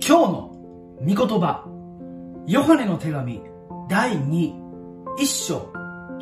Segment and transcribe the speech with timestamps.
[0.00, 0.54] 今日の
[1.00, 1.64] 御言葉、
[2.46, 3.42] ヨハネの手紙
[3.88, 4.52] 第2、
[5.18, 5.72] 1章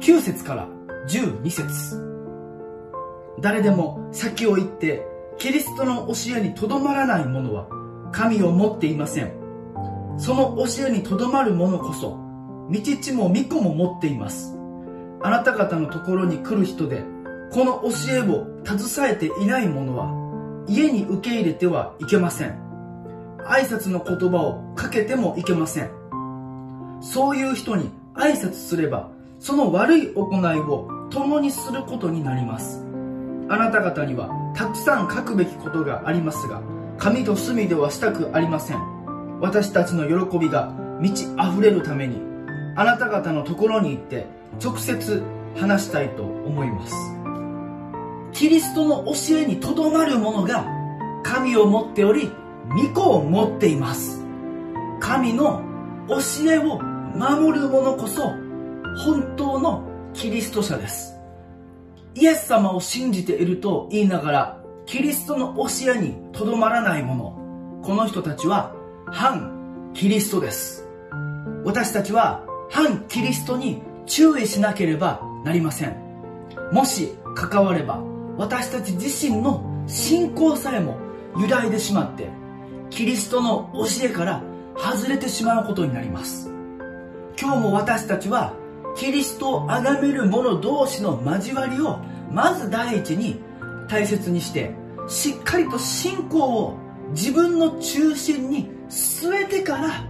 [0.00, 0.68] 9節から
[1.08, 2.02] 12節
[3.40, 5.06] 誰でも先を言って
[5.38, 7.68] キリストの教えにとどまらない者は
[8.12, 9.32] 神を持っていません。
[10.18, 12.18] その教えにとどまる者こそ、
[12.70, 14.58] 道地も御子も持っています。
[15.22, 17.04] あなた方のところに来る人で、
[17.52, 22.65] この教えを携えていない者は、家に受け入れてはいけません。
[23.48, 25.90] 挨拶の言葉をかけてもいけません。
[27.00, 32.84] そういう人に挨拶すれば、その悪い行いを共にすることになります。
[33.48, 36.62] あなた方にはたくさん書くべきことがありますが、
[36.98, 39.38] 紙と墨ではしたくありません。
[39.40, 42.20] 私たちの喜びが満ち溢れるために、
[42.74, 44.26] あなた方のところに行って
[44.62, 45.22] 直接
[45.56, 46.94] 話したいと思います。
[48.32, 50.66] キリストの教えにとどまる者が
[51.22, 52.30] 神を持っており、
[52.74, 54.24] 御子を持っています。
[55.00, 55.62] 神の
[56.08, 56.80] 教えを
[57.14, 58.22] 守る者こそ
[59.04, 61.14] 本当のキリスト者です。
[62.14, 67.32] イエス様を信じていると言いながら、キリストの教えにとどまらない者、
[67.82, 68.74] この人たちは
[69.06, 70.88] 反キリストです。
[71.64, 75.96] 私たちは反キリストに注意しなければなりません。
[76.72, 78.02] もし関われば、
[78.38, 80.96] 私たち自身の信仰さえも
[81.38, 82.30] 揺らいでしまって、
[82.90, 84.42] キリストの教えから
[84.76, 86.50] 外れてしまうことになります。
[87.40, 88.54] 今日も私たちは
[88.96, 91.98] キリストを崇める者同士の交わりを
[92.32, 93.40] まず第一に
[93.88, 94.74] 大切にして
[95.06, 96.78] しっかりと信仰を
[97.10, 100.06] 自分の中心に据えてから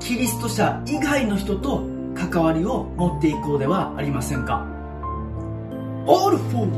[0.00, 4.66] キリスト者以外の人と関わりを持っていこうではありませんか
[6.06, 6.68] All for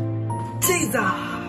[0.61, 1.42] Jesus!